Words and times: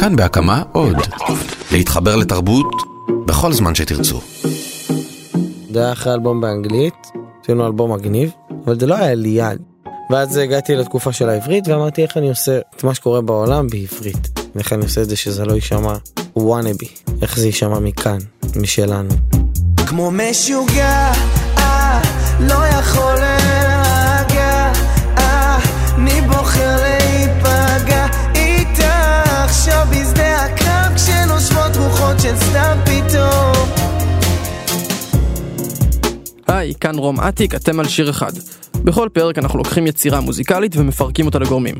כאן 0.00 0.16
בהקמה 0.16 0.62
עוד. 0.72 0.96
להתחבר 1.72 2.16
לתרבות 2.16 2.66
בכל 3.26 3.52
זמן 3.52 3.74
שתרצו. 3.74 4.20
זה 5.72 5.84
היה 5.84 5.92
אחרי 5.92 6.14
אלבום 6.14 6.40
באנגלית, 6.40 6.94
עשינו 7.42 7.66
אלבום 7.66 7.92
מגניב, 7.92 8.30
אבל 8.64 8.80
זה 8.80 8.86
לא 8.86 8.94
היה 8.94 9.14
לי 9.14 9.28
יד. 9.28 9.58
ואז 10.10 10.36
הגעתי 10.36 10.76
לתקופה 10.76 11.12
של 11.12 11.28
העברית 11.28 11.68
ואמרתי 11.68 12.02
איך 12.02 12.16
אני 12.16 12.28
עושה 12.28 12.58
את 12.76 12.84
מה 12.84 12.94
שקורה 12.94 13.20
בעולם 13.20 13.66
בעברית. 13.66 14.40
ואיך 14.54 14.72
אני 14.72 14.84
עושה 14.84 15.02
את 15.02 15.08
זה 15.08 15.16
שזה 15.16 15.44
לא 15.44 15.52
יישמע 15.52 15.94
וואנאבי, 16.36 16.88
איך 17.22 17.38
זה 17.38 17.46
יישמע 17.46 17.78
מכאן, 17.78 18.18
משלנו. 18.56 19.14
כמו 19.86 20.10
משוגע, 20.10 21.12
אה, 21.58 22.02
לא 22.40 22.66
יכול 22.66 23.37
כאן 36.92 36.98
רום 36.98 37.20
אטיק, 37.20 37.54
אתם 37.54 37.80
על 37.80 37.88
שיר 37.88 38.10
אחד. 38.10 38.32
בכל 38.84 39.08
פרק 39.12 39.38
אנחנו 39.38 39.58
לוקחים 39.58 39.86
יצירה 39.86 40.20
מוזיקלית 40.20 40.76
ומפרקים 40.76 41.26
אותה 41.26 41.38
לגורמים. 41.38 41.74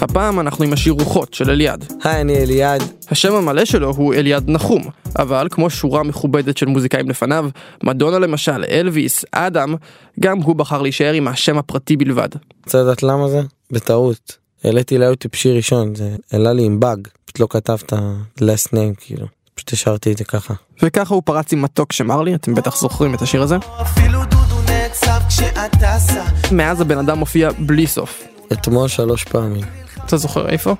הפעם 0.00 0.40
אנחנו 0.40 0.64
עם 0.64 0.72
השיר 0.72 0.92
רוחות 0.92 1.34
של 1.34 1.50
אליעד. 1.50 1.84
היי, 2.04 2.20
אני 2.20 2.36
אליעד. 2.36 2.82
השם 3.08 3.34
המלא 3.34 3.64
שלו 3.64 3.90
הוא 3.96 4.14
אליעד 4.14 4.50
נחום, 4.50 4.82
אבל 5.18 5.48
כמו 5.50 5.70
שורה 5.70 6.02
מכובדת 6.02 6.56
של 6.56 6.66
מוזיקאים 6.66 7.10
לפניו, 7.10 7.48
מדונה 7.84 8.18
למשל, 8.18 8.64
אלוויס, 8.70 9.24
אדם, 9.32 9.74
גם 10.20 10.38
הוא 10.38 10.56
בחר 10.56 10.82
להישאר 10.82 11.12
עם 11.12 11.28
השם 11.28 11.58
הפרטי 11.58 11.96
בלבד. 11.96 12.28
רוצה 12.64 12.82
לדעת 12.82 13.02
למה 13.02 13.28
זה? 13.28 13.40
בטעות. 13.70 14.36
העליתי 14.64 14.98
ליוטיוב 14.98 15.34
שיר 15.34 15.56
ראשון, 15.56 15.94
זה 15.94 16.16
העלה 16.32 16.52
לי 16.52 16.64
עם 16.64 16.80
באג, 16.80 17.08
פשוט 17.24 17.40
לא 17.40 17.46
כתבת 17.50 17.92
last 18.40 18.68
name 18.68 18.94
כאילו. 18.96 19.26
פשוט 19.54 19.72
השארתי 19.72 20.12
את 20.12 20.18
זה 20.18 20.24
ככה. 20.24 20.54
וככה 20.82 21.14
הוא 21.14 21.22
פרץ 21.24 21.52
עם 21.52 21.62
מתוק 21.62 21.92
שמר 21.92 22.22
לי, 22.22 22.34
אתם 22.34 22.54
בטח 22.54 22.76
זוכרים 22.76 23.14
את 23.14 23.22
השיר 23.22 23.42
הזה. 23.42 23.56
אפילו 23.82 24.24
דודו 24.24 24.51
נעצר 24.92 25.18
כשאת 25.28 25.70
טסה 25.80 26.24
מאז 26.52 26.80
הבן 26.80 26.98
אדם 26.98 27.18
מופיע 27.18 27.50
בלי 27.58 27.86
סוף. 27.86 28.24
אתמול 28.52 28.88
שלוש 28.88 29.24
פעמים. 29.24 29.64
אתה 30.06 30.16
זוכר 30.16 30.48
איפה? 30.48 30.74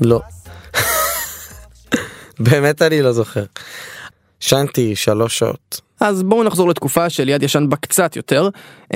לא. 0.00 0.20
באמת 2.46 2.82
אני 2.82 3.02
לא 3.02 3.12
זוכר. 3.12 3.44
שנתי 4.40 4.96
שלוש 4.96 5.38
שעות. 5.38 5.80
אז 6.00 6.22
בואו 6.22 6.44
נחזור 6.44 6.68
לתקופה 6.68 7.10
שליד 7.10 7.42
ישן 7.42 7.66
בה 7.68 7.76
קצת 7.76 8.16
יותר, 8.16 8.48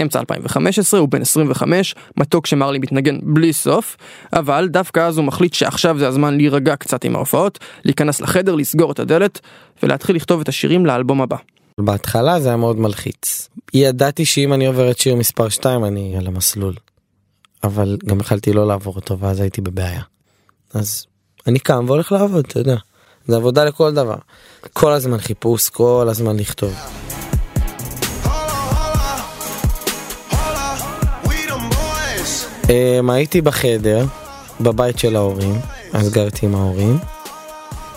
אמצע 0.02 0.20
2015, 0.20 1.00
הוא 1.00 1.08
בן 1.08 1.22
25, 1.22 1.94
מתוק 2.16 2.46
שמרלי 2.46 2.78
מתנגן 2.78 3.19
בלי 3.22 3.52
סוף, 3.52 3.96
אבל 4.33 4.69
דווקא 4.69 5.00
אז 5.00 5.19
הוא 5.19 5.24
מחליט 5.24 5.55
שעכשיו 5.55 5.98
זה 5.98 6.08
הזמן 6.08 6.36
להירגע 6.36 6.77
קצת 6.77 7.05
עם 7.05 7.16
ההופעות, 7.16 7.58
להיכנס 7.84 8.20
לחדר, 8.20 8.55
לסגור 8.55 8.92
את 8.92 8.98
הדלת, 8.98 9.41
ולהתחיל 9.83 10.16
לכתוב 10.16 10.41
את 10.41 10.48
השירים 10.48 10.86
לאלבום 10.86 11.22
הבא. 11.22 11.36
בהתחלה 11.80 12.41
זה 12.41 12.48
היה 12.48 12.56
מאוד 12.56 12.78
מלחיץ. 12.78 13.48
ידעתי 13.74 14.24
שאם 14.24 14.52
אני 14.52 14.66
עובר 14.66 14.91
את 14.91 14.98
שיר 14.98 15.16
מספר 15.16 15.48
2 15.48 15.84
אני 15.84 16.16
על 16.16 16.27
המסלול. 16.27 16.74
אבל 17.64 17.97
גם 18.06 18.20
יכלתי 18.20 18.52
לא 18.52 18.66
לעבור 18.66 18.97
אותו 18.97 19.19
ואז 19.19 19.41
הייתי 19.41 19.61
בבעיה. 19.61 20.02
אז 20.74 21.06
אני 21.47 21.58
קם 21.58 21.84
והולך 21.86 22.12
לעבוד, 22.12 22.44
אתה 22.48 22.58
יודע. 22.58 22.77
זה 23.27 23.36
עבודה 23.36 23.64
לכל 23.64 23.94
דבר. 23.94 24.16
כל 24.72 24.92
הזמן 24.92 25.19
חיפוש, 25.19 25.69
כל 25.69 26.06
הזמן 26.11 26.36
לכתוב. 26.36 26.74
Um, 32.62 33.12
הייתי 33.12 33.41
בחדר, 33.41 34.05
בבית 34.61 34.98
של 34.98 35.16
ההורים, 35.16 35.55
אז 35.92 36.12
גרתי 36.12 36.46
עם 36.46 36.55
ההורים. 36.55 36.98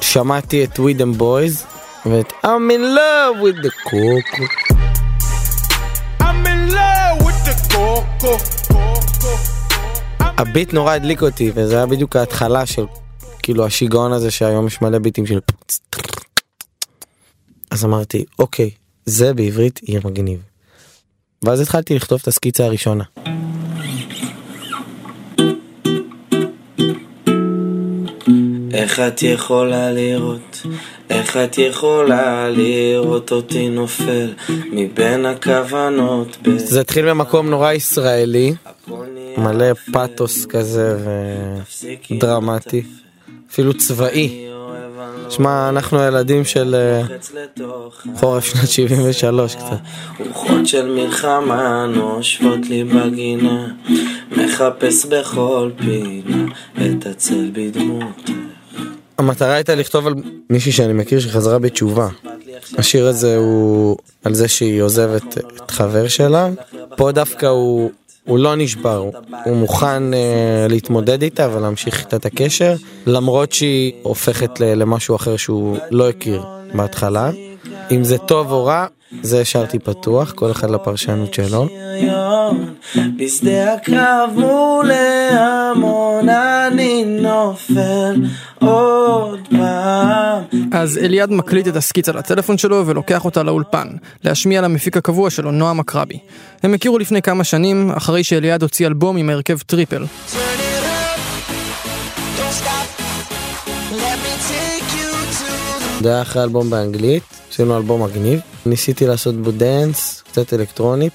שמעתי 0.02 0.64
את 0.64 0.80
We 0.80 1.02
them 1.02 1.22
boys 1.22 1.66
ואת 2.05 2.31
I'm 2.45 2.72
in 2.72 2.81
love 2.95 3.42
with 3.44 3.66
the 3.66 3.72
coco. 3.89 4.70
הביט 10.19 10.73
נורא 10.73 10.93
הדליק 10.93 11.21
אותי 11.21 11.52
וזה 11.55 11.75
היה 11.75 11.86
בדיוק 11.86 12.15
ההתחלה 12.15 12.65
של 12.65 12.86
כאילו 13.43 13.65
השיגעון 13.65 14.11
הזה 14.14 14.31
שהיום 14.31 14.67
יש 14.67 14.81
מלא 14.81 14.99
ביטים 14.99 15.25
של 15.25 15.39
אז 17.71 17.86
אמרתי 17.86 18.25
אוקיי 18.39 18.70
זה 19.05 19.33
בעברית 19.33 19.80
יהיה 19.83 19.99
מגניב. 20.03 20.39
ואז 21.43 21.59
התחלתי 21.59 21.95
לכתוב 21.95 22.20
את 22.21 22.27
הסקיצה 22.27 22.65
הראשונה. 22.65 23.03
איך 28.73 28.99
את 28.99 29.23
יכולה 29.23 29.92
לראות, 29.92 30.61
איך 31.09 31.37
את 31.37 31.58
יכולה 31.58 32.49
לראות 32.49 33.32
אותי 33.32 33.70
נופל 33.70 34.33
מבין 34.71 35.26
הכוונות 35.26 36.37
זה 36.55 36.82
התחיל 36.82 37.09
במקום 37.09 37.49
נורא 37.49 37.71
ישראלי 37.73 38.54
מלא. 39.37 39.73
פאתוס 39.92 40.45
כזה 40.45 40.98
ודרמטי. 42.11 42.83
אפילו 43.52 43.73
צבאי. 43.73 44.48
לא 44.49 45.30
שמע 45.30 45.70
אנחנו 45.70 45.99
הילדים 45.99 46.45
של 46.45 46.76
אה, 46.76 47.02
חורף 48.15 48.45
שנת 48.45 48.70
73 48.70 49.55
קצת. 49.55 49.77
רוחות 50.20 50.67
של 50.67 50.92
מלחמה 50.92 51.86
נושבות 51.86 52.59
לי 52.70 52.83
בגינה 52.83 53.67
מחפש 54.32 55.05
בכל 55.05 55.70
פינה 55.77 56.45
את 56.76 57.05
הצל 57.05 57.49
בדמות 57.53 58.30
המטרה 59.21 59.54
הייתה 59.54 59.76
לכתוב 59.76 60.08
על 60.08 60.14
מישהי 60.49 60.71
שאני 60.71 60.93
מכיר 60.93 61.20
שחזרה 61.20 61.59
בתשובה. 61.59 62.08
השיר 62.77 63.08
הזה 63.08 63.37
הוא 63.37 63.98
על 64.23 64.33
זה 64.33 64.48
שהיא 64.48 64.82
עוזבת 64.82 65.37
את 65.37 65.71
חבר 65.71 66.08
שלה. 66.08 66.49
פה 66.98 67.11
דווקא 67.11 67.45
הוא, 67.45 67.92
הוא 68.26 68.39
לא 68.39 68.55
נשבר, 68.55 68.98
הוא, 69.45 69.55
מוכן 69.55 70.14
אה, 70.14 70.67
להתמודד 70.70 71.21
איתה 71.21 71.49
ולהמשיך 71.54 71.99
איתה 71.99 72.15
את 72.15 72.26
הקשר, 72.26 72.76
למרות 73.08 73.52
שהיא 73.52 73.93
הופכת 74.02 74.59
למשהו 74.59 75.15
אחר 75.15 75.38
שהוא 75.38 75.77
לא 75.92 76.09
הכיר 76.09 76.43
בהתחלה. 76.73 77.32
אם 77.91 78.03
זה 78.03 78.17
טוב 78.17 78.52
או 78.52 78.65
רע, 78.65 78.85
זה 79.21 79.41
השארתי 79.41 79.79
פתוח, 79.79 80.31
כל 80.31 80.52
אחד 80.52 80.69
לפרשנות 80.69 81.33
שלו. 81.33 81.67
בשדה 83.17 83.73
הקרב 83.73 84.29
מול 84.35 84.91
ההמון 84.91 86.29
אני 86.29 87.05
נופל 87.05 88.15
עוד 88.59 89.39
פעם 89.49 90.43
אז 90.71 90.97
אליעד 90.97 91.31
מקליט 91.31 91.67
את 91.67 91.75
הסקיצה 91.75 92.11
לטלפון 92.11 92.57
שלו 92.57 92.87
ולוקח 92.87 93.25
אותה 93.25 93.43
לאולפן, 93.43 93.87
להשמיע 94.23 94.61
למפיק 94.61 94.97
הקבוע 94.97 95.29
שלו, 95.29 95.52
נועם 95.52 95.79
אקרבי. 95.79 96.19
הם 96.63 96.73
הכירו 96.73 96.97
לפני 96.97 97.21
כמה 97.21 97.43
שנים, 97.43 97.91
אחרי 97.91 98.23
שאליעד 98.23 98.61
הוציא 98.61 98.87
אלבום 98.87 99.17
עם 99.17 99.29
ההרכב 99.29 99.58
טריפל. 99.58 100.05
Let 104.03 104.17
me 104.25 104.33
take 104.52 104.89
you 104.99 105.11
to 105.39 105.80
זה 106.04 106.10
היה 106.10 106.22
אחרי 106.22 106.44
אלבום 106.44 106.70
באנגלית, 106.70 107.23
עשינו 107.52 107.78
אלבום 107.78 108.04
מגניב. 108.04 108.39
ניסיתי 108.66 109.08
לעשות 109.08 109.36
בו 109.36 109.52
דאנס, 109.52 110.23
קצת 110.28 110.54
אלקטרוני, 110.54 111.10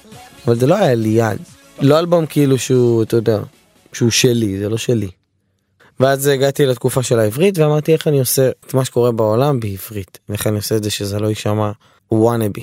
אבל 0.45 0.59
זה 0.59 0.67
לא 0.67 0.75
היה 0.75 0.95
לי 0.95 1.09
יד. 1.09 1.39
לא 1.79 1.99
אלבום 1.99 2.25
כאילו 2.25 2.57
שהוא, 2.57 3.03
אתה 3.03 3.15
יודע, 3.15 3.39
שהוא 3.93 4.09
שלי, 4.09 4.57
זה 4.57 4.69
לא 4.69 4.77
שלי. 4.77 5.07
ואז 5.99 6.27
הגעתי 6.27 6.65
לתקופה 6.65 7.03
של 7.03 7.19
העברית 7.19 7.57
ואמרתי 7.57 7.93
איך 7.93 8.07
אני 8.07 8.19
עושה 8.19 8.49
את 8.49 8.73
מה 8.73 8.85
שקורה 8.85 9.11
בעולם 9.11 9.59
בעברית. 9.59 10.19
ואיך 10.29 10.47
אני 10.47 10.55
עושה 10.55 10.75
את 10.75 10.83
זה 10.83 10.91
שזה 10.91 11.19
לא 11.19 11.27
יישמע 11.27 11.71
וואנאבי. 12.11 12.61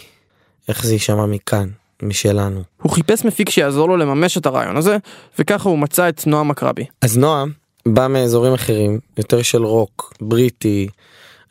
איך 0.69 0.85
זה 0.85 0.93
יישמע 0.93 1.27
מכאן, 1.27 1.69
משלנו. 2.03 2.63
הוא 2.83 2.93
חיפש 2.93 3.25
מפיק 3.25 3.51
שיעזור 3.51 3.89
לו 3.89 3.97
לממש 3.97 4.39
את 4.39 4.47
הרעיון 4.47 4.77
הזה, 4.77 4.97
וככה 5.39 5.69
הוא 5.69 5.79
מצא 5.79 6.09
את 6.09 6.27
נועם 6.27 6.51
אקרבי. 6.51 6.85
אז 7.01 7.17
נועם 7.17 7.53
בא 7.89 8.07
מאזורים 8.09 8.55
אחרים, 8.55 8.99
יותר 9.19 9.43
של 9.43 9.65
רוק, 9.65 10.13
בריטי, 10.21 10.89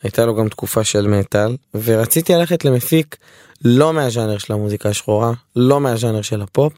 הייתה 0.03 0.25
לו 0.25 0.35
גם 0.35 0.49
תקופה 0.49 0.83
של 0.83 1.07
מטאל, 1.07 1.55
ורציתי 1.83 2.33
ללכת 2.33 2.65
למפיק 2.65 3.15
לא 3.65 3.93
מהז'אנר 3.93 4.37
של 4.37 4.53
המוזיקה 4.53 4.89
השחורה, 4.89 5.33
לא 5.55 5.79
מהז'אנר 5.79 6.21
של 6.21 6.41
הפופ, 6.41 6.73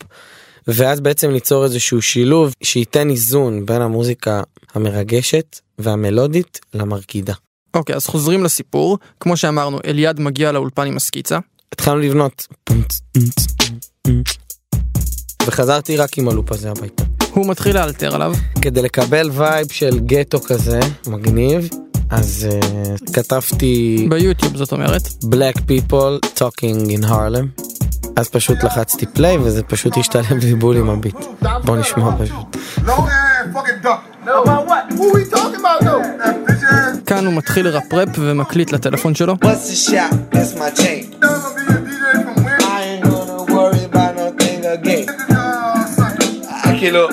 ואז 0.68 1.00
בעצם 1.00 1.32
ליצור 1.32 1.64
איזשהו 1.64 2.02
שילוב 2.02 2.54
שייתן 2.64 3.10
איזון 3.10 3.66
בין 3.66 3.82
המוזיקה 3.82 4.42
המרגשת 4.74 5.60
והמלודית 5.80 6.60
למרקידה. 6.74 7.34
אוקיי, 7.74 7.96
אז 7.96 8.08
חוזרים 8.08 8.44
לסיפור. 8.44 8.98
כמו 9.20 9.38
שאמרנו, 9.38 9.80
אליעד 9.86 10.20
מגיע 10.20 10.52
לאולפן 10.52 10.88
עם 10.88 10.98
הסקיצה. 10.98 11.40
התחלנו 11.72 12.00
לבנות 12.00 12.48
וחזרתי 15.48 15.98
רק 15.98 16.18
עם 16.18 16.30
הלופ 16.30 16.52
הזה 16.52 16.72
הביתה. 16.72 17.04
הוא 17.32 17.50
מתחיל 17.50 17.76
לאלתר 17.76 18.16
עליו, 18.16 18.34
כדי 18.62 18.82
לקבל 18.82 19.30
וייב 19.34 19.72
של 19.72 20.00
גטו 20.00 20.40
כזה 20.42 20.80
מגניב 21.08 21.70
אז 22.10 22.48
uh, 22.50 23.14
כתבתי 23.14 24.08
ביוטיוב 24.10 24.58
זאת 24.58 24.72
אומרת. 24.72 25.08
Black 25.08 25.58
people 25.58 26.28
talking 26.40 26.90
in 26.90 27.04
Harlem 27.04 27.62
אז 28.16 28.30
פשוט 28.30 28.64
לחצתי 28.64 29.06
פליי 29.06 29.38
וזה 29.38 29.64
פשוט 29.64 29.98
השתלם 29.98 30.38
לי 30.42 30.56
בול 30.56 30.78
עם 30.78 30.90
הביט. 30.90 31.16
בוא 31.64 31.78
נשמע 31.78 32.10
פשוט. 32.20 32.58
No 32.86 32.90
ass 32.90 33.56
fucking 33.56 33.86
duck. 33.86 34.02
No. 34.26 34.44
About 34.44 34.66
what? 34.70 34.84
Who 34.98 35.06
we 35.16 35.22
talking 35.36 35.60
about 35.64 35.80
though? 35.88 36.04
That 36.22 36.36
bitch 36.46 36.64
ass. 36.64 37.06
כאן 37.06 37.18
שלנו 37.18 37.32
מתחיל 37.32 37.66
לרפרפ 37.68 38.10
ומקליט 38.20 38.72
לטלפון 38.72 39.16
שלו. 39.16 39.34
What's 39.34 39.46
the 39.46 39.90
shot? 39.90 40.14
That's 40.34 40.60
my 40.60 40.82
chain. 40.82 41.16
I 42.62 42.84
ain't 42.88 43.04
gonna 43.04 43.44
worry 43.56 43.84
about 43.92 44.14
nothing 44.16 44.66
again. 44.66 45.06
כאילו, 46.80 47.08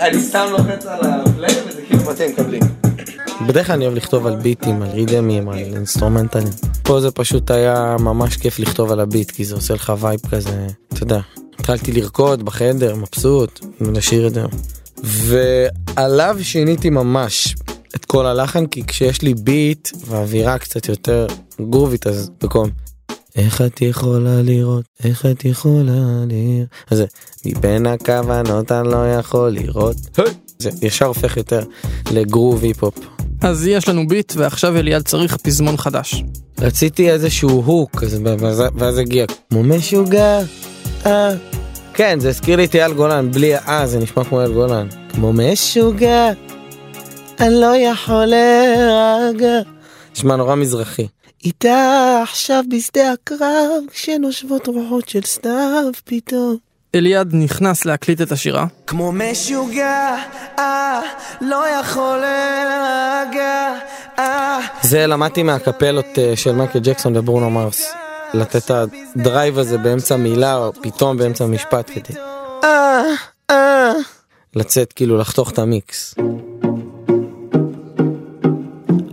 אני 0.00 0.22
סתם 0.22 0.46
לוחץ 0.50 0.86
על 0.86 1.00
ה 1.02 1.12
play 1.12 1.50
וזה 1.68 1.82
כאילו 1.86 2.10
מתאים, 2.10 2.30
מקבלים. 2.30 2.62
בדרך 3.46 3.66
כלל 3.66 3.76
אני 3.76 3.84
אוהב 3.86 3.96
לכתוב 3.96 4.26
על 4.26 4.36
ביטים, 4.36 4.82
על 4.82 4.88
רידימים, 4.88 5.48
על 5.48 5.58
אינסטרומנטלים. 5.58 6.52
פה 6.82 7.00
זה 7.00 7.10
פשוט 7.10 7.50
היה 7.50 7.96
ממש 8.00 8.36
כיף 8.36 8.58
לכתוב 8.58 8.92
על 8.92 9.00
ה 9.00 9.05
beat, 9.05 9.30
כי 9.30 9.44
זה 9.44 9.54
עושה 9.54 9.74
לך 9.74 9.92
vibe 10.00 10.20
כזה, 10.30 10.66
אתה 10.92 11.02
יודע. 11.02 11.20
התחלתי 11.58 11.92
לרקוד 11.92 12.42
בחדר, 12.42 12.94
מבסוט, 12.96 13.60
ולשיר 13.80 14.26
את 14.26 14.34
זה. 14.34 14.44
ועליו 15.02 16.36
שיניתי 16.42 16.90
ממש 16.90 17.56
את 17.96 18.04
כל 18.04 18.26
הלחן, 18.26 18.66
כי 18.66 18.86
כשיש 18.86 19.22
לי 19.22 19.34
beat 19.34 19.88
ואווירה 20.06 20.58
קצת 20.58 20.88
יותר 20.88 21.26
גרובית, 21.70 22.06
אז 22.06 22.30
במקום 22.42 22.70
איך 23.36 23.60
את 23.60 23.82
יכולה 23.82 24.42
לראות, 24.42 24.84
איך 25.04 25.26
את 25.26 25.44
יכולה 25.44 26.24
לראות, 26.26 26.68
אז 26.90 26.98
זה 26.98 27.06
מבין 27.44 27.86
הכוונות 27.86 28.72
אני 28.72 28.88
לא 28.88 29.12
יכול 29.12 29.50
לראות, 29.50 29.96
זה 30.58 30.70
ישר 30.82 31.06
הופך 31.06 31.36
יותר 31.36 31.62
לגרוב 32.10 32.62
היפ-הופ. 32.62 32.94
אז 33.42 33.66
יש 33.66 33.88
לנו 33.88 34.08
ביט 34.08 34.32
ועכשיו 34.36 34.76
אליעד 34.76 35.02
צריך 35.02 35.36
פזמון 35.36 35.76
חדש. 35.76 36.24
רציתי 36.60 37.10
איזשהו 37.10 37.48
הוק 37.48 38.02
ואז, 38.78 38.98
הגיע 38.98 39.26
כמו 39.50 39.62
משוגע, 39.62 40.40
אה. 41.06 41.34
כן, 41.94 42.20
זה 42.20 42.28
הזכיר 42.28 42.56
לי 42.56 42.64
את 42.64 42.74
אייל 42.74 42.92
גולן, 42.92 43.30
בלי 43.30 43.54
האה 43.54 43.86
זה 43.86 43.98
נשמע 43.98 44.24
כמו 44.24 44.40
אייל 44.40 44.52
גולן. 44.52 44.88
כמו 45.12 45.32
משוגע, 45.32 46.32
אני 47.40 47.54
לא 47.60 47.76
יכול 47.76 48.24
להירגע. 48.24 49.60
נשמע 50.16 50.36
נורא 50.36 50.54
מזרחי. 50.54 51.06
איתה 51.44 52.20
עכשיו 52.22 52.64
בשדה 52.70 53.12
הקרב, 53.12 53.82
כשנושבות 53.90 54.66
רוחות 54.66 55.08
של 55.08 55.22
סתיו 55.22 55.90
פתאום. 56.04 56.71
אליעד 56.94 57.34
נכנס 57.34 57.84
להקליט 57.84 58.20
את 58.20 58.32
השירה, 58.32 58.66
כמו 58.86 59.12
משוגע, 59.12 60.16
אה, 60.58 61.00
לא 61.40 61.64
יכול 61.80 62.18
להירגע, 62.18 63.74
אה. 64.18 64.58
זה 64.82 65.06
למדתי 65.06 65.42
מהאקפלות 65.42 66.18
אה, 66.18 66.36
של 66.36 66.52
מייקל 66.52 66.78
ג'קסון 66.78 67.16
וברונו 67.16 67.50
מרס. 67.50 67.92
לתת 68.34 68.64
את 68.64 68.70
ה 68.70 68.85
drive 68.85 69.58
הזה 69.58 69.78
באמצע 69.78 70.16
מילה 70.16 70.56
או 70.56 70.72
פתאום 70.82 71.16
באמצע 71.16 71.46
משפט 71.46 71.90
כדי 71.94 72.18
אה, 72.64 73.02
אה, 73.50 73.92
לצאת 74.56 74.92
כאילו 74.92 75.18
לחתוך 75.18 75.50
את 75.50 75.58
המיקס. 75.58 76.14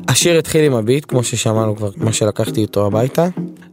השיר 0.07 0.37
התחיל 0.37 0.65
עם 0.65 0.73
ה 0.73 0.80
beat 0.80 1.05
כמו 1.07 1.23
ששמענו 1.23 1.75
כבר 1.75 1.89
מה 1.97 2.13
שלקחתי 2.13 2.61
איתו 2.61 2.85
הביתה 2.85 3.27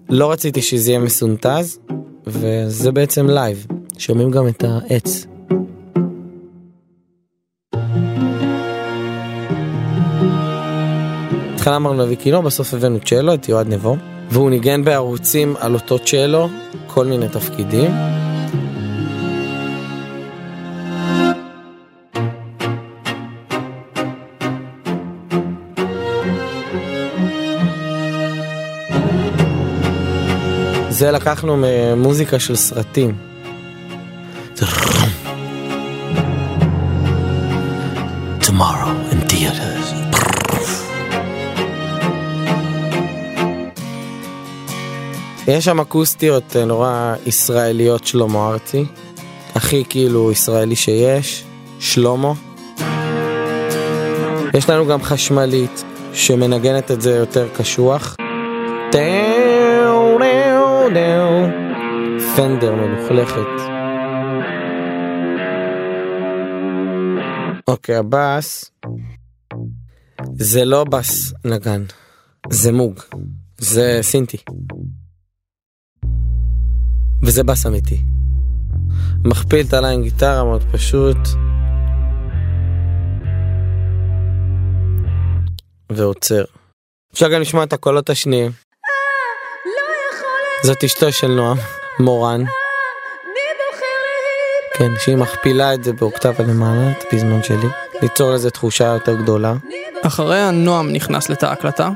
לא 0.09 0.31
רציתי 0.33 0.63
שזה 0.63 0.91
יהיה 0.91 1.01
מסונטז 1.01 1.79
וזה 2.27 2.93
בעצם 2.93 3.31
live 3.31 3.67
שומעים 3.99 4.31
גם 4.31 4.49
את 4.49 4.65
העץ. 4.65 5.27
בהתחלה 11.67 11.77
אמרנו 11.77 11.99
להביא 11.99 12.17
כינור, 12.17 12.43
בסוף 12.43 12.75
הבאנו 12.75 13.01
צ'לו, 13.01 13.35
את 13.35 13.49
יועד 13.49 13.69
נבו, 13.69 13.97
והוא 14.31 14.51
ניגן 14.51 14.85
בערוצים 14.85 15.55
על 15.61 15.75
אותו 15.75 15.99
צ'לו, 15.99 16.49
כל 16.87 17.07
מיני 17.07 17.29
תפקידים. 17.29 17.91
זה 30.91 31.11
לקחנו 31.11 31.57
ממוזיקה 31.57 32.39
של 32.39 32.57
סרטים. 32.57 33.36
Tomorrow 38.41 38.93
in 39.13 39.21
theaters. 39.31 39.95
יש 45.49 45.65
שם 45.65 45.81
אקוסטיות 45.81 46.57
אה, 46.57 46.65
נורא 46.65 47.15
ישראליות 47.27 48.07
שלמה 48.07 48.49
ארצי. 48.49 48.85
הכי 49.55 49.85
כאילו 49.89 50.33
ישראלי 50.33 50.77
שיש, 50.77 51.45
שלמה. 51.81 52.33
יש 54.55 54.71
לנו 54.71 54.87
גם 54.87 55.03
חשמלית 55.03 55.85
שמנגנת 56.13 56.91
את 56.91 57.01
זה 57.01 57.11
יותר 57.11 57.49
קשוח. 57.57 58.17
פנדר 62.37 62.75
מלוכלכת. 62.75 63.76
אוקיי, 67.69 67.97
הבאס 67.97 68.71
זה 70.35 70.65
לא 70.65 70.85
בס 70.85 71.33
נגן, 71.45 71.85
זה 72.51 72.73
מוג, 72.73 73.01
זה 73.59 73.99
סינטי. 74.03 74.37
וזה 77.23 77.45
בס 77.45 77.67
אמיתי. 77.67 78.03
מכפיל 79.25 79.67
את 79.69 79.73
הליין 79.73 80.03
גיטרה 80.03 80.45
מאוד 80.45 80.63
פשוט. 80.73 81.17
ועוצר. 85.93 86.45
אפשר 87.13 87.33
גם 87.33 87.41
לשמוע 87.41 87.65
את 87.65 87.73
הקולות 87.73 88.11
השניים. 88.11 88.53
זאת 90.63 90.85
אשתו 90.85 91.13
של 91.13 91.27
נועם, 91.29 91.57
מורן. 92.01 92.45
כן, 94.79 94.93
שהיא 94.99 95.17
מכפילה 95.17 95.75
את 95.75 95.85
זה 95.85 95.93
באוקטבה 95.93 96.45
למעלה, 96.45 96.91
את 96.91 97.05
הפזמון 97.07 97.43
שלי. 97.43 97.69
ליצור 98.03 98.31
לזה 98.31 98.51
תחושה 98.51 98.85
יותר 98.85 99.15
גדולה. 99.15 99.55
אחריה 100.07 100.51
נועם 100.51 100.93
נכנס 100.93 101.29
לתא 101.29 101.47
ההקלטה. 101.47 101.91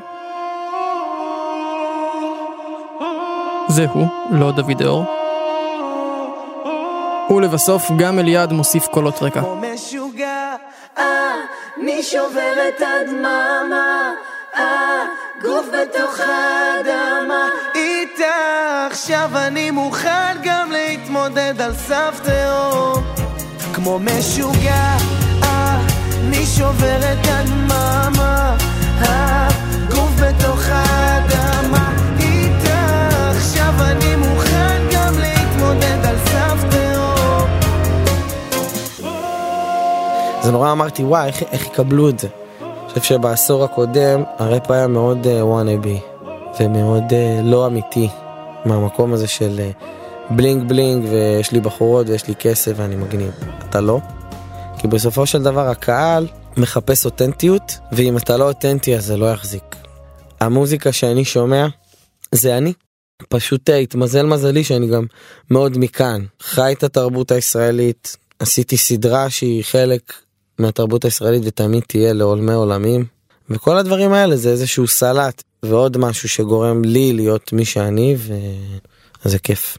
זהו, 3.68 4.06
לא 4.30 4.52
דוד 4.52 4.82
אור. 4.82 5.04
ולבסוף 7.30 7.90
גם 7.98 8.18
אליעד 8.18 8.52
מוסיף 8.52 8.86
קולות 8.86 9.22
רקע. 9.22 9.40
כמו 9.40 9.56
משוגע, 9.56 10.54
אה, 10.98 11.34
אני 11.80 12.02
שובר 12.02 12.52
את 12.68 12.82
הדממה, 12.82 14.12
אה, 14.56 15.04
גוף 15.42 15.66
בתוך 15.66 16.20
האדמה. 16.20 17.48
איתה 17.74 18.86
עכשיו 18.90 19.30
אני 19.34 19.70
מוכן 19.70 20.36
גם 20.44 20.70
להתמודד 20.72 21.60
על 21.60 21.74
סף 21.74 22.20
תהום. 22.22 23.04
כמו 23.74 23.98
משוגע, 23.98 24.96
אה, 25.42 25.80
אני 26.20 26.46
שובר 26.46 26.98
את 27.12 27.26
הדממה, 27.26 28.56
אה, 29.02 29.48
גוף 29.90 30.10
בתוך 30.20 30.60
האדמה. 30.68 31.92
איתה 32.18 33.08
עכשיו 33.36 33.74
אני 33.80 34.16
מוכן 34.16 34.82
גם 34.92 35.18
להתמודד 35.18 36.06
על 36.06 36.16
סף. 36.26 36.40
זה 40.42 40.52
נורא 40.52 40.72
אמרתי, 40.72 41.04
וואי, 41.04 41.26
איך, 41.26 41.42
איך 41.42 41.66
יקבלו 41.66 42.08
את 42.08 42.18
זה? 42.18 42.28
חושב 42.90 43.02
שבעשור 43.02 43.64
הקודם 43.64 44.22
הראפ 44.38 44.70
היה 44.70 44.86
מאוד 44.86 45.26
וואנאבי, 45.26 46.00
ומאוד 46.60 47.04
uh, 47.10 47.42
לא 47.44 47.66
אמיתי, 47.66 48.08
מהמקום 48.64 49.12
הזה 49.12 49.26
של 49.26 49.60
uh, 49.60 49.84
בלינג 50.30 50.68
בלינג, 50.68 51.04
ויש 51.10 51.52
לי 51.52 51.60
בחורות 51.60 52.08
ויש 52.08 52.28
לי 52.28 52.34
כסף 52.34 52.72
ואני 52.76 52.96
מגניב. 52.96 53.30
אתה 53.68 53.80
לא? 53.80 53.98
כי 54.78 54.88
בסופו 54.88 55.26
של 55.26 55.42
דבר 55.42 55.68
הקהל 55.68 56.26
מחפש 56.56 57.04
אותנטיות, 57.04 57.78
ואם 57.92 58.16
אתה 58.16 58.36
לא 58.36 58.48
אותנטי 58.48 58.96
אז 58.96 59.04
זה 59.04 59.16
לא 59.16 59.32
יחזיק. 59.32 59.76
המוזיקה 60.40 60.92
שאני 60.92 61.24
שומע 61.24 61.66
זה 62.32 62.58
אני. 62.58 62.72
פשוט 63.28 63.70
uh, 63.70 63.72
התמזל 63.72 64.26
מזלי 64.26 64.64
שאני 64.64 64.88
גם 64.88 65.06
מאוד 65.50 65.78
מכאן. 65.78 66.24
חי 66.42 66.72
את 66.72 66.84
התרבות 66.84 67.30
הישראלית, 67.30 68.16
עשיתי 68.38 68.76
סדרה 68.76 69.30
שהיא 69.30 69.64
חלק 69.64 70.12
מהתרבות 70.60 71.04
הישראלית 71.04 71.42
ותמיד 71.44 71.82
תהיה 71.88 72.12
לעולמי 72.12 72.52
עולמים. 72.52 73.04
וכל 73.50 73.78
הדברים 73.78 74.12
האלה 74.12 74.36
זה 74.36 74.50
איזשהו 74.50 74.86
סלט 74.86 75.42
ועוד 75.62 75.98
משהו 75.98 76.28
שגורם 76.28 76.84
לי 76.84 77.12
להיות 77.12 77.52
מי 77.52 77.64
שאני 77.64 78.16
וזה 79.24 79.38
כיף. 79.38 79.78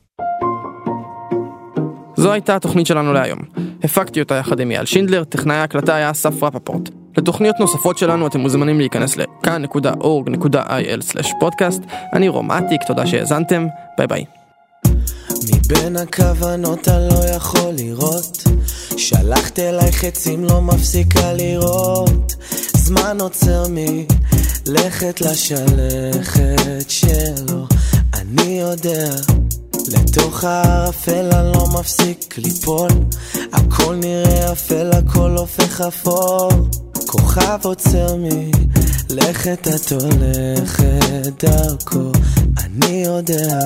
זו 2.17 2.31
הייתה 2.31 2.55
התוכנית 2.55 2.87
שלנו 2.87 3.13
להיום. 3.13 3.39
הפקתי 3.83 4.19
אותה 4.19 4.35
יחד 4.35 4.59
עם 4.59 4.71
אייל 4.71 4.85
שינדלר, 4.85 5.23
טכנאי 5.23 5.55
ההקלטה 5.55 5.95
היה 5.95 6.11
אסף 6.11 6.43
רפפורט. 6.43 6.89
לתוכניות 7.17 7.55
נוספות 7.59 7.97
שלנו 7.97 8.27
אתם 8.27 8.39
מוזמנים 8.39 8.79
להיכנס 8.79 9.17
לכאן.org.il/פודקאסט. 9.17 11.81
אני 12.13 12.29
רום 12.29 12.51
אטיק, 12.51 12.81
תודה 12.87 13.07
שהאזנתם, 13.07 13.65
ביי 13.97 14.07
ביי. 14.07 14.25
מבין 15.43 15.95
הכוונות 15.95 16.87
אני 16.87 17.09
לא 17.09 17.25
יכול 17.35 17.71
לראות 17.77 18.43
שלחת 18.97 19.59
אליי 19.59 19.91
חצים 19.91 20.43
לא 20.43 20.61
מפסיקה 20.61 21.33
לראות 21.33 22.35
זמן 22.77 23.17
עוצר 23.21 23.67
מי 23.67 24.05
לכת 24.65 25.21
לשלכת 25.21 26.89
שלו, 26.89 27.65
אני 28.13 28.59
יודע. 28.59 29.09
לתוך 29.87 30.43
הערפל 30.43 31.29
אני 31.33 31.51
לא 31.53 31.67
מפסיק 31.79 32.37
ליפול, 32.37 32.89
הכל 33.53 33.95
נראה 33.95 34.51
אפל, 34.51 34.91
הכל 34.93 35.35
הופך 35.37 35.81
אפור. 35.81 36.51
כוכב 37.05 37.59
עוצר 37.63 38.15
מלכת 38.15 39.67
את 39.67 39.91
הולכת 39.91 41.43
דרכו, 41.43 42.11
אני 42.57 43.03
יודע. 43.05 43.59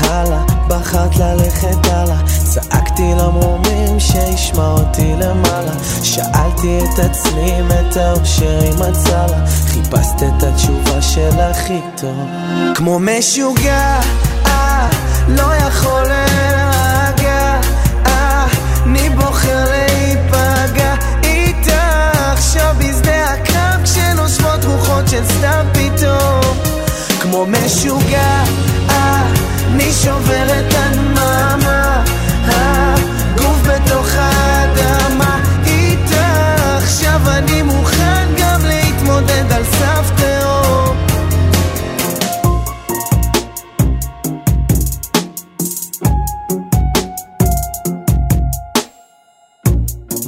הלאה, 0.00 0.51
בחרת 0.82 1.16
ללכת 1.16 1.86
הלאה, 1.86 2.16
צעקתי 2.44 3.02
למרומים 3.02 4.00
שישמע 4.00 4.66
אותי 4.66 5.12
למעלה, 5.12 5.72
שאלתי 6.02 6.78
את 6.78 6.98
עצמי 6.98 7.60
אם 7.60 7.66
את 7.66 7.96
האושר 7.96 8.58
היא 8.60 8.72
מצא 8.72 9.26
לה, 9.26 9.46
חיפשת 9.66 10.22
את 10.22 10.42
התשובה 10.42 11.02
של 11.02 11.40
הכי 11.40 11.80
טוב. 11.96 12.28
כמו 12.74 12.98
משוגע, 12.98 14.00
אה, 14.46 14.88
לא 15.28 15.54
יכול 15.54 16.02
להירגע, 16.02 17.60
אה, 18.06 18.46
אני 18.86 19.10
בוחר 19.10 19.64
להיפגע? 19.70 20.94
איתך, 21.24 21.72
עכשיו 22.32 22.74
בשדה 22.78 23.24
הקרב 23.24 23.80
כשנושבות 23.84 24.64
רוחות 24.64 25.08
של 25.08 25.24
סתם 25.24 25.66
פתאום, 25.72 26.56
כמו 27.20 27.46
משוגע, 27.46 28.44
אה, 28.90 29.41
אני 29.82 29.92
שובר 29.92 30.44
את 30.44 30.74
הדממה, 30.76 32.04
הגוף 32.44 33.58
בתוך 33.62 34.06
האדמה. 34.14 35.40
איתך, 35.66 36.14
עכשיו 36.76 37.20
אני 37.26 37.62
מוכן 37.62 38.28
גם 38.38 38.60
להתמודד 38.64 39.52
על 39.52 39.64
סף 39.64 40.10
תהום. 40.16 40.96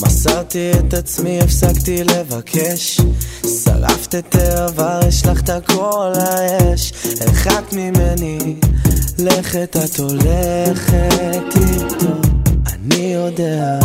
מסרתי 0.02 0.72
את 0.78 0.94
עצמי, 0.94 1.40
הפסקתי 1.40 2.04
לבקש. 2.04 3.00
שרפת 3.64 4.14
את 4.14 4.34
העבר, 4.34 5.00
השלכת 5.08 5.66
כל 5.66 6.12
האש. 6.16 6.92
הרחקת 7.20 7.72
ממני, 7.72 8.60
לכת 9.18 9.76
את 9.76 9.98
הולכת 9.98 11.56
איתו, 11.56 12.06
אני 12.66 13.14
יודע. 13.14 13.78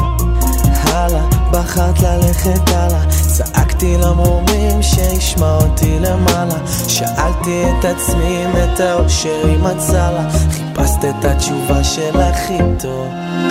הלאה, 0.83 1.25
בחרת 1.51 2.00
ללכת 2.00 2.69
הלאה. 2.69 3.05
צעקתי 3.09 3.98
למרומים 3.98 4.81
שישמע 4.81 5.55
אותי 5.55 6.00
למעלה. 6.00 6.55
שאלתי 6.88 7.63
את 7.69 7.86
עצמי 7.86 8.45
אם 8.45 8.51
את 8.63 8.79
האושר 8.79 9.41
היא 9.43 9.57
מצאה 9.57 10.12
לה. 10.12 10.29
חיפשת 10.51 11.05
את 11.09 11.25
התשובה 11.25 11.83
של 11.83 12.21
הכי 12.21 12.57
טוב. 12.79 13.07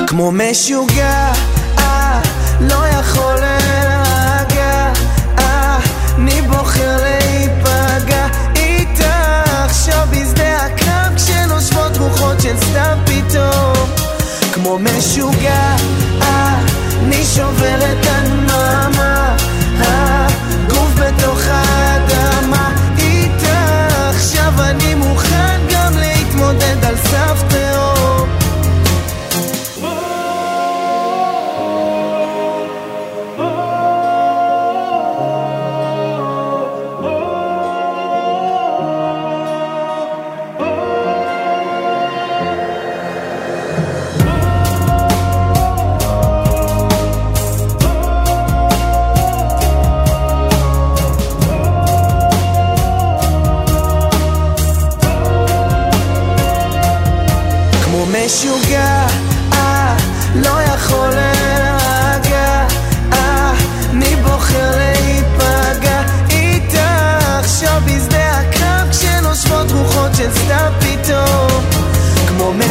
כמו 0.07 0.33
משוגע, 0.33 1.33
אה, 1.79 2.21
לא 2.61 2.87
יכול 2.87 3.35
להירגע, 3.35 4.93
אה, 5.39 5.79
אני 6.17 6.43
בוחר 6.43 6.97
להיפגע 7.03 8.27
איתך 8.57 9.05
עכשיו 9.65 10.09
בזדמנות. 10.11 10.38
רוחות 12.09 12.41
של 12.41 12.57
סתיו 12.57 12.99
פתאום. 13.05 13.91
כמו 14.53 14.79
משוגע, 14.79 15.77
אני 17.03 17.25
שובר 17.25 17.77
את 17.77 18.07
הנעמה. 18.07 19.37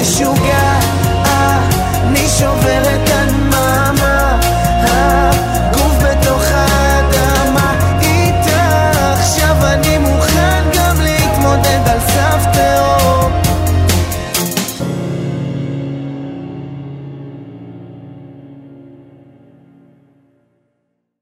special 0.03 0.36